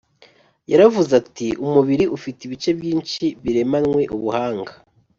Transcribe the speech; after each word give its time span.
Yaravuze 0.71 1.11
ati 1.21 1.47
umubiri 1.65 2.05
ufite 2.17 2.39
ibice 2.43 2.69
byinshi 2.79 3.23
biremanywe 3.43 4.01
ubuhanga 4.15 4.71